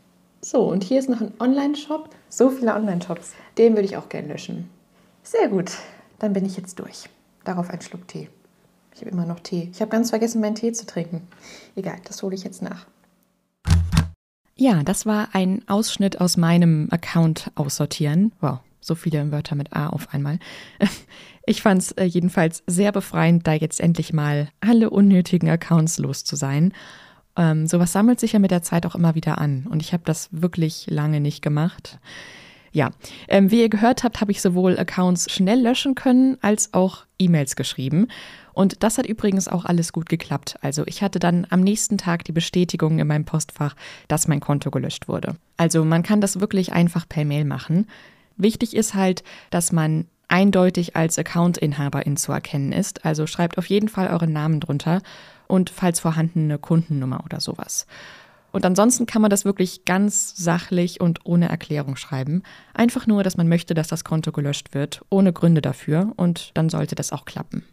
So, 0.41 0.69
und 0.69 0.83
hier 0.83 0.99
ist 0.99 1.09
noch 1.09 1.21
ein 1.21 1.33
Online-Shop. 1.39 2.09
So 2.29 2.49
viele 2.49 2.73
Online-Shops. 2.73 3.33
Den 3.57 3.73
würde 3.73 3.85
ich 3.85 3.97
auch 3.97 4.09
gerne 4.09 4.29
löschen. 4.29 4.69
Sehr 5.23 5.49
gut. 5.49 5.71
Dann 6.19 6.33
bin 6.33 6.45
ich 6.45 6.57
jetzt 6.57 6.79
durch. 6.79 7.09
Darauf 7.43 7.69
ein 7.69 7.81
Schluck 7.81 8.07
Tee. 8.07 8.29
Ich 8.93 9.01
habe 9.01 9.11
immer 9.11 9.25
noch 9.25 9.39
Tee. 9.39 9.69
Ich 9.71 9.81
habe 9.81 9.91
ganz 9.91 10.09
vergessen, 10.09 10.41
meinen 10.41 10.55
Tee 10.55 10.71
zu 10.71 10.85
trinken. 10.85 11.27
Egal, 11.75 11.97
das 12.05 12.21
hole 12.23 12.35
ich 12.35 12.43
jetzt 12.43 12.61
nach. 12.61 12.85
Ja, 14.55 14.83
das 14.83 15.05
war 15.05 15.29
ein 15.33 15.61
Ausschnitt 15.67 16.19
aus 16.19 16.35
meinem 16.35 16.89
Account 16.91 17.49
aussortieren. 17.55 18.33
Wow, 18.41 18.59
so 18.81 18.93
viele 18.93 19.31
Wörter 19.31 19.55
mit 19.55 19.73
A 19.73 19.87
auf 19.87 20.13
einmal. 20.13 20.39
Ich 21.45 21.63
fand 21.63 21.81
es 21.81 21.91
äh, 21.93 22.03
jedenfalls 22.03 22.61
sehr 22.67 22.91
befreiend, 22.91 23.47
da 23.47 23.53
jetzt 23.53 23.79
endlich 23.81 24.13
mal 24.13 24.49
alle 24.59 24.91
unnötigen 24.91 25.49
Accounts 25.49 25.97
los 25.97 26.23
zu 26.23 26.35
sein. 26.35 26.73
Ähm, 27.35 27.65
sowas 27.65 27.91
sammelt 27.91 28.19
sich 28.19 28.33
ja 28.33 28.39
mit 28.39 28.51
der 28.51 28.61
Zeit 28.61 28.85
auch 28.85 28.93
immer 28.93 29.15
wieder 29.15 29.39
an 29.39 29.65
und 29.67 29.81
ich 29.81 29.91
habe 29.91 30.03
das 30.05 30.29
wirklich 30.31 30.85
lange 30.91 31.19
nicht 31.19 31.41
gemacht. 31.41 31.97
Ja, 32.71 32.91
ähm, 33.27 33.51
wie 33.51 33.61
ihr 33.61 33.69
gehört 33.69 34.03
habt, 34.03 34.21
habe 34.21 34.31
ich 34.31 34.41
sowohl 34.41 34.77
Accounts 34.77 35.31
schnell 35.31 35.61
löschen 35.61 35.95
können 35.95 36.37
als 36.41 36.73
auch 36.73 37.05
E-Mails 37.17 37.55
geschrieben. 37.55 38.07
Und 38.53 38.83
das 38.83 38.97
hat 38.97 39.05
übrigens 39.05 39.47
auch 39.47 39.65
alles 39.65 39.93
gut 39.93 40.09
geklappt. 40.09 40.57
Also 40.61 40.83
ich 40.85 41.01
hatte 41.01 41.19
dann 41.19 41.47
am 41.49 41.61
nächsten 41.61 41.97
Tag 41.97 42.25
die 42.25 42.31
Bestätigung 42.31 42.99
in 42.99 43.07
meinem 43.07 43.25
Postfach, 43.25 43.75
dass 44.07 44.27
mein 44.27 44.39
Konto 44.41 44.69
gelöscht 44.69 45.07
wurde. 45.07 45.35
Also 45.57 45.85
man 45.85 46.03
kann 46.03 46.21
das 46.21 46.39
wirklich 46.39 46.73
einfach 46.73 47.07
per 47.07 47.25
Mail 47.25 47.45
machen. 47.45 47.87
Wichtig 48.35 48.75
ist 48.75 48.95
halt, 48.95 49.23
dass 49.49 49.71
man 49.71 50.05
eindeutig 50.27 50.95
als 50.95 51.17
Accountinhaberin 51.17 52.17
zu 52.17 52.31
erkennen 52.31 52.71
ist. 52.71 53.05
Also 53.05 53.27
schreibt 53.27 53.57
auf 53.57 53.65
jeden 53.65 53.89
Fall 53.89 54.07
euren 54.07 54.31
Namen 54.31 54.59
drunter 54.59 55.01
und 55.47 55.69
falls 55.69 55.99
vorhanden 55.99 56.45
eine 56.45 56.59
Kundennummer 56.59 57.21
oder 57.25 57.39
sowas. 57.39 57.87
Und 58.51 58.65
ansonsten 58.65 59.05
kann 59.05 59.21
man 59.21 59.29
das 59.29 59.45
wirklich 59.45 59.85
ganz 59.85 60.35
sachlich 60.35 61.01
und 61.01 61.19
ohne 61.25 61.49
Erklärung 61.49 61.95
schreiben. 61.95 62.43
Einfach 62.73 63.07
nur, 63.07 63.23
dass 63.23 63.37
man 63.37 63.47
möchte, 63.47 63.73
dass 63.73 63.87
das 63.87 64.03
Konto 64.03 64.31
gelöscht 64.31 64.73
wird, 64.73 65.01
ohne 65.09 65.33
Gründe 65.33 65.61
dafür 65.61 66.13
und 66.15 66.51
dann 66.55 66.69
sollte 66.69 66.95
das 66.95 67.11
auch 67.11 67.25
klappen. 67.25 67.63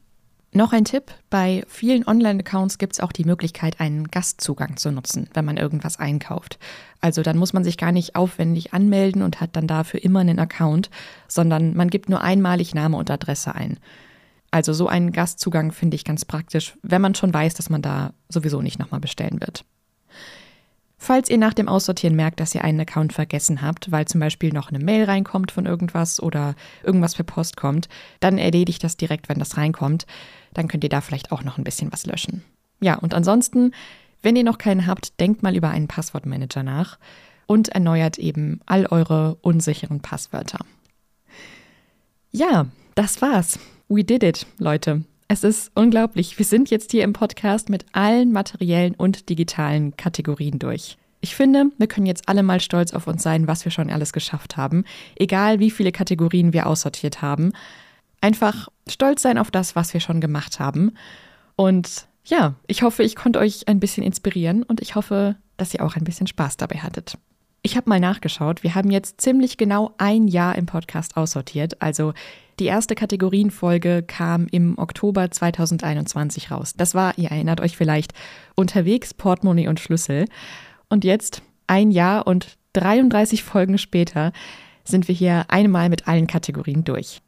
Noch 0.52 0.73
ein 0.73 0.87
Tipp, 0.87 1.12
bei 1.28 1.64
vielen 1.68 2.06
Online-Accounts 2.06 2.78
gibt 2.78 2.95
es 2.95 3.00
auch 3.00 3.12
die 3.12 3.25
Möglichkeit, 3.25 3.78
einen 3.78 4.09
Gastzugang 4.09 4.78
zu 4.78 4.90
nutzen, 4.90 5.28
wenn 5.35 5.45
man 5.45 5.59
irgendwas 5.59 5.99
einkauft. 5.99 6.59
Also 7.02 7.23
dann 7.23 7.37
muss 7.37 7.52
man 7.52 7.62
sich 7.62 7.76
gar 7.76 7.92
nicht 7.92 8.16
aufwendig 8.16 8.73
anmelden 8.73 9.21
und 9.21 9.40
hat 9.40 9.54
dann 9.54 9.66
dafür 9.66 10.02
immer 10.02 10.21
einen 10.21 10.38
Account, 10.38 10.88
sondern 11.28 11.75
man 11.76 11.90
gibt 11.90 12.09
nur 12.09 12.23
einmalig 12.23 12.75
Name 12.75 12.97
und 12.97 13.11
Adresse 13.11 13.54
ein. 13.54 13.78
Also 14.50 14.73
so 14.73 14.88
einen 14.88 15.12
Gastzugang 15.12 15.73
finde 15.73 15.97
ich 15.97 16.04
ganz 16.04 16.25
praktisch, 16.25 16.78
wenn 16.83 17.02
man 17.02 17.14
schon 17.14 17.35
weiß, 17.35 17.52
dass 17.52 17.68
man 17.68 17.83
da 17.83 18.14
sowieso 18.30 18.62
nicht 18.62 18.78
nochmal 18.78 19.00
bestellen 19.00 19.40
wird. 19.40 19.64
Falls 21.06 21.30
ihr 21.30 21.38
nach 21.38 21.54
dem 21.54 21.68
Aussortieren 21.68 22.16
merkt, 22.16 22.40
dass 22.40 22.52
ihr 22.52 22.64
einen 22.64 22.80
Account 22.80 23.12
vergessen 23.12 23.62
habt, 23.62 23.92
weil 23.92 24.08
zum 24.08 24.18
Beispiel 24.18 24.52
noch 24.52 24.70
eine 24.70 24.80
Mail 24.80 25.04
reinkommt 25.04 25.52
von 25.52 25.64
irgendwas 25.64 26.20
oder 26.20 26.56
irgendwas 26.82 27.14
per 27.14 27.22
Post 27.22 27.56
kommt, 27.56 27.88
dann 28.18 28.38
erledigt 28.38 28.82
das 28.82 28.96
direkt, 28.96 29.28
wenn 29.28 29.38
das 29.38 29.56
reinkommt. 29.56 30.04
Dann 30.52 30.66
könnt 30.66 30.82
ihr 30.82 30.90
da 30.90 31.00
vielleicht 31.00 31.30
auch 31.30 31.44
noch 31.44 31.58
ein 31.58 31.62
bisschen 31.62 31.92
was 31.92 32.06
löschen. 32.06 32.42
Ja, 32.80 32.96
und 32.96 33.14
ansonsten, 33.14 33.70
wenn 34.20 34.34
ihr 34.34 34.42
noch 34.42 34.58
keinen 34.58 34.88
habt, 34.88 35.20
denkt 35.20 35.44
mal 35.44 35.54
über 35.54 35.68
einen 35.68 35.86
Passwortmanager 35.86 36.64
nach 36.64 36.98
und 37.46 37.68
erneuert 37.68 38.18
eben 38.18 38.58
all 38.66 38.86
eure 38.86 39.36
unsicheren 39.42 40.00
Passwörter. 40.00 40.58
Ja, 42.32 42.66
das 42.96 43.22
war's. 43.22 43.60
We 43.88 44.02
did 44.02 44.25
it, 44.25 44.44
Leute. 44.58 45.04
Es 45.28 45.42
ist 45.42 45.73
unglaublich. 45.75 46.38
Wir 46.38 46.45
sind 46.45 46.71
jetzt 46.71 46.92
hier 46.92 47.02
im 47.02 47.12
Podcast 47.12 47.68
mit 47.68 47.85
allen 47.92 48.30
materiellen 48.30 48.95
und 48.95 49.28
digitalen 49.28 49.97
Kategorien 49.97 50.61
durch. 50.61 50.99
Ich 51.21 51.35
finde, 51.35 51.66
wir 51.78 51.88
können 51.88 52.06
jetzt 52.06 52.28
alle 52.28 52.45
mal 52.45 52.61
stolz 52.61 52.92
auf 52.95 53.09
uns 53.09 53.25
sein, 53.25 53.49
was 53.49 53.64
wir 53.64 53.73
schon 53.73 53.90
alles 53.90 54.12
geschafft 54.12 54.56
haben, 54.56 54.85
egal 55.16 55.59
wie 55.59 55.73
viele 55.73 55.90
Kategorien 55.90 56.52
wir 56.52 56.66
aussortiert 56.66 57.23
haben. 57.23 57.52
Einfach 58.21 58.68
stolz 58.88 59.23
sein 59.23 59.37
auf 59.37 59.50
das, 59.50 59.75
was 59.75 59.92
wir 59.92 60.00
schon 60.00 60.21
gemacht 60.21 60.61
haben. 60.61 60.92
Und 61.56 62.06
ja, 62.25 62.54
ich 62.68 62.83
hoffe, 62.83 63.02
ich 63.02 63.16
konnte 63.16 63.40
euch 63.40 63.66
ein 63.66 63.80
bisschen 63.80 64.04
inspirieren 64.04 64.62
und 64.62 64.80
ich 64.80 64.95
hoffe, 64.95 65.35
dass 65.56 65.75
ihr 65.75 65.85
auch 65.85 65.97
ein 65.97 66.04
bisschen 66.04 66.28
Spaß 66.28 66.56
dabei 66.56 66.78
hattet. 66.78 67.18
Ich 67.62 67.76
habe 67.76 67.88
mal 67.88 67.99
nachgeschaut. 67.99 68.62
Wir 68.62 68.76
haben 68.76 68.92
jetzt 68.92 69.21
ziemlich 69.21 69.56
genau 69.56 69.92
ein 69.99 70.28
Jahr 70.28 70.54
im 70.56 70.66
Podcast 70.66 71.16
aussortiert. 71.16 71.83
Also 71.83 72.14
die 72.58 72.66
erste 72.66 72.94
Kategorienfolge 72.94 74.02
kam 74.02 74.46
im 74.50 74.78
Oktober 74.78 75.30
2021 75.30 76.50
raus. 76.50 76.75
Das 76.76 76.94
war, 76.94 77.16
ihr 77.18 77.30
erinnert 77.30 77.60
euch 77.60 77.76
vielleicht, 77.76 78.12
unterwegs 78.54 79.12
Portemonnaie 79.12 79.68
und 79.68 79.80
Schlüssel. 79.80 80.26
Und 80.88 81.04
jetzt, 81.04 81.42
ein 81.66 81.90
Jahr 81.90 82.26
und 82.26 82.56
33 82.72 83.42
Folgen 83.42 83.78
später, 83.78 84.32
sind 84.84 85.08
wir 85.08 85.14
hier 85.14 85.44
einmal 85.48 85.88
mit 85.88 86.08
allen 86.08 86.26
Kategorien 86.26 86.84
durch. 86.84 87.20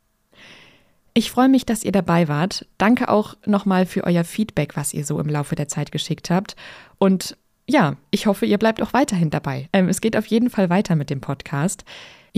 Ich 1.15 1.31
freue 1.31 1.49
mich, 1.49 1.67
dass 1.67 1.85
ihr 1.85 1.93
dabei 1.93 2.29
wart. 2.29 2.67
Danke 2.79 3.09
auch 3.09 3.37
nochmal 3.45 3.87
für 3.87 4.05
euer 4.05 4.25
Feedback, 4.25 4.77
was 4.77 4.95
ihr 4.95 5.05
so 5.05 5.19
im 5.19 5.29
Laufe 5.29 5.57
der 5.57 5.69
Zeit 5.69 5.91
geschickt 5.91 6.31
habt. 6.31 6.55
Und 6.99 7.37
ja, 7.69 7.97
ich 8.11 8.27
hoffe, 8.27 8.47
ihr 8.47 8.57
bleibt 8.57 8.81
auch 8.81 8.93
weiterhin 8.93 9.31
dabei. 9.31 9.69
Ähm, 9.73 9.89
es 9.89 10.01
geht 10.01 10.17
auf 10.17 10.27
jeden 10.27 10.49
Fall 10.49 10.71
weiter 10.71 10.97
mit 10.97 11.11
dem 11.11 11.21
Podcast. 11.21 11.85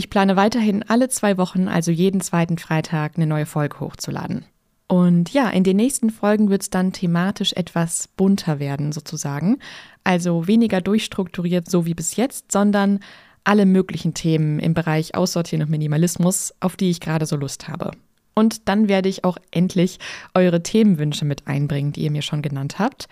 Ich 0.00 0.08
plane 0.08 0.34
weiterhin 0.34 0.82
alle 0.88 1.10
zwei 1.10 1.36
Wochen, 1.36 1.68
also 1.68 1.90
jeden 1.90 2.22
zweiten 2.22 2.56
Freitag, 2.56 3.16
eine 3.16 3.26
neue 3.26 3.44
Folge 3.44 3.80
hochzuladen. 3.80 4.46
Und 4.86 5.30
ja, 5.34 5.50
in 5.50 5.62
den 5.62 5.76
nächsten 5.76 6.08
Folgen 6.08 6.48
wird 6.48 6.62
es 6.62 6.70
dann 6.70 6.94
thematisch 6.94 7.52
etwas 7.52 8.08
bunter 8.08 8.58
werden, 8.58 8.92
sozusagen. 8.92 9.58
Also 10.02 10.46
weniger 10.46 10.80
durchstrukturiert, 10.80 11.70
so 11.70 11.84
wie 11.84 11.92
bis 11.92 12.16
jetzt, 12.16 12.50
sondern 12.50 13.00
alle 13.44 13.66
möglichen 13.66 14.14
Themen 14.14 14.58
im 14.58 14.72
Bereich 14.72 15.14
Aussortieren 15.14 15.64
und 15.64 15.70
Minimalismus, 15.70 16.54
auf 16.60 16.78
die 16.78 16.88
ich 16.88 17.00
gerade 17.00 17.26
so 17.26 17.36
Lust 17.36 17.68
habe. 17.68 17.90
Und 18.32 18.70
dann 18.70 18.88
werde 18.88 19.10
ich 19.10 19.24
auch 19.24 19.36
endlich 19.50 19.98
eure 20.32 20.62
Themenwünsche 20.62 21.26
mit 21.26 21.46
einbringen, 21.46 21.92
die 21.92 22.04
ihr 22.04 22.10
mir 22.10 22.22
schon 22.22 22.40
genannt 22.40 22.78
habt. 22.78 23.06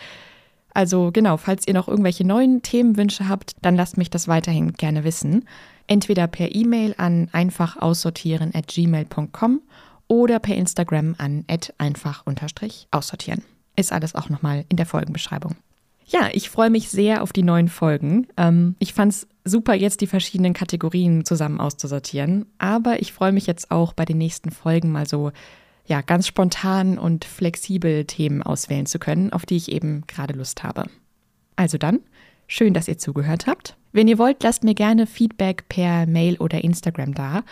Also 0.72 1.10
genau, 1.12 1.36
falls 1.36 1.66
ihr 1.68 1.74
noch 1.74 1.88
irgendwelche 1.88 2.26
neuen 2.26 2.62
Themenwünsche 2.62 3.28
habt, 3.28 3.56
dann 3.60 3.76
lasst 3.76 3.98
mich 3.98 4.08
das 4.08 4.26
weiterhin 4.26 4.72
gerne 4.72 5.04
wissen. 5.04 5.44
Entweder 5.88 6.28
per 6.28 6.54
E-Mail 6.54 6.94
an 6.98 7.28
einfachaussortieren@gmail.com 7.32 9.62
oder 10.06 10.38
per 10.38 10.54
Instagram 10.54 11.16
an 11.18 11.44
einfach-aussortieren. 11.78 13.42
Ist 13.76 13.92
alles 13.92 14.14
auch 14.14 14.28
nochmal 14.28 14.64
in 14.68 14.76
der 14.76 14.86
Folgenbeschreibung. 14.86 15.56
Ja, 16.06 16.28
ich 16.32 16.48
freue 16.48 16.70
mich 16.70 16.88
sehr 16.88 17.20
auf 17.22 17.32
die 17.32 17.42
neuen 17.42 17.66
Folgen. 17.68 18.28
Ähm, 18.36 18.76
ich 18.78 18.94
fand 18.94 19.12
es 19.12 19.26
super, 19.44 19.74
jetzt 19.74 20.00
die 20.00 20.06
verschiedenen 20.06 20.54
Kategorien 20.54 21.24
zusammen 21.24 21.60
auszusortieren. 21.60 22.46
Aber 22.58 23.02
ich 23.02 23.12
freue 23.12 23.32
mich 23.32 23.46
jetzt 23.46 23.70
auch 23.70 23.92
bei 23.92 24.06
den 24.06 24.18
nächsten 24.18 24.50
Folgen 24.50 24.90
mal 24.90 25.06
so 25.06 25.30
ja, 25.86 26.00
ganz 26.02 26.26
spontan 26.26 26.98
und 26.98 27.24
flexibel 27.24 28.04
Themen 28.04 28.42
auswählen 28.42 28.86
zu 28.86 28.98
können, 28.98 29.32
auf 29.32 29.46
die 29.46 29.56
ich 29.56 29.72
eben 29.72 30.02
gerade 30.06 30.34
Lust 30.34 30.62
habe. 30.62 30.84
Also 31.56 31.78
dann, 31.78 32.00
schön, 32.46 32.74
dass 32.74 32.88
ihr 32.88 32.98
zugehört 32.98 33.46
habt. 33.46 33.77
Wenn 33.92 34.08
ihr 34.08 34.18
wollt, 34.18 34.42
lasst 34.42 34.64
mir 34.64 34.74
gerne 34.74 35.06
Feedback 35.06 35.68
per 35.68 36.06
Mail 36.06 36.36
oder 36.36 36.62
Instagram 36.62 37.14
da. 37.14 37.42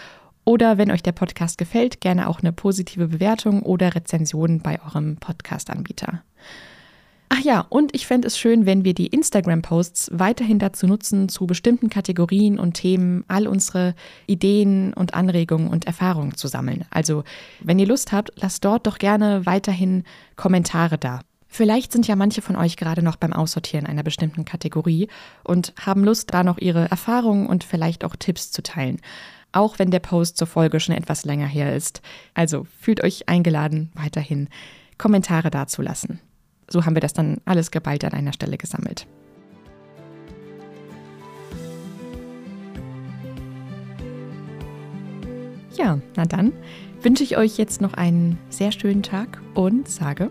Oder 0.44 0.78
wenn 0.78 0.92
euch 0.92 1.02
der 1.02 1.12
Podcast 1.12 1.58
gefällt, 1.58 2.00
gerne 2.00 2.28
auch 2.28 2.40
eine 2.40 2.52
positive 2.52 3.08
Bewertung 3.08 3.62
oder 3.62 3.94
Rezension 3.94 4.60
bei 4.60 4.80
eurem 4.80 5.16
Podcast-Anbieter. 5.16 6.22
Ach 7.28 7.40
ja, 7.40 7.66
und 7.68 7.92
ich 7.94 8.06
fände 8.06 8.28
es 8.28 8.38
schön, 8.38 8.66
wenn 8.66 8.84
wir 8.84 8.94
die 8.94 9.08
Instagram-Posts 9.08 10.12
weiterhin 10.14 10.60
dazu 10.60 10.86
nutzen, 10.86 11.28
zu 11.28 11.46
bestimmten 11.46 11.90
Kategorien 11.90 12.60
und 12.60 12.74
Themen 12.74 13.24
all 13.26 13.48
unsere 13.48 13.94
Ideen 14.28 14.94
und 14.94 15.14
Anregungen 15.14 15.68
und 15.68 15.86
Erfahrungen 15.86 16.36
zu 16.36 16.46
sammeln. 16.46 16.84
Also, 16.90 17.24
wenn 17.60 17.80
ihr 17.80 17.86
Lust 17.86 18.12
habt, 18.12 18.30
lasst 18.40 18.64
dort 18.64 18.86
doch 18.86 18.98
gerne 18.98 19.44
weiterhin 19.44 20.04
Kommentare 20.36 20.98
da. 20.98 21.20
Vielleicht 21.56 21.92
sind 21.92 22.06
ja 22.06 22.16
manche 22.16 22.42
von 22.42 22.56
euch 22.56 22.76
gerade 22.76 23.02
noch 23.02 23.16
beim 23.16 23.32
Aussortieren 23.32 23.86
einer 23.86 24.02
bestimmten 24.02 24.44
Kategorie 24.44 25.08
und 25.42 25.72
haben 25.80 26.04
Lust, 26.04 26.34
da 26.34 26.44
noch 26.44 26.58
ihre 26.58 26.90
Erfahrungen 26.90 27.46
und 27.46 27.64
vielleicht 27.64 28.04
auch 28.04 28.14
Tipps 28.14 28.52
zu 28.52 28.62
teilen. 28.62 29.00
Auch 29.52 29.78
wenn 29.78 29.90
der 29.90 30.00
Post 30.00 30.36
zur 30.36 30.46
Folge 30.46 30.80
schon 30.80 30.94
etwas 30.94 31.24
länger 31.24 31.46
her 31.46 31.74
ist. 31.74 32.02
Also 32.34 32.66
fühlt 32.78 33.02
euch 33.02 33.28
eingeladen, 33.28 33.90
weiterhin 33.94 34.48
Kommentare 34.98 35.50
dazulassen 35.50 36.20
so 36.68 36.84
haben 36.84 36.96
wir 36.96 37.00
das 37.00 37.12
dann 37.12 37.38
alles 37.44 37.70
geballt 37.70 38.04
an 38.04 38.12
einer 38.12 38.32
Stelle 38.32 38.58
gesammelt. 38.58 39.06
Ja, 45.76 46.00
na 46.16 46.24
dann 46.24 46.52
wünsche 47.02 47.22
ich 47.22 47.36
euch 47.36 47.58
jetzt 47.58 47.80
noch 47.80 47.94
einen 47.94 48.38
sehr 48.48 48.72
schönen 48.72 49.02
Tag 49.02 49.40
und 49.54 49.88
sage 49.88 50.30